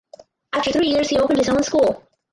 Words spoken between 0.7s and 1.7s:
three years he opened his own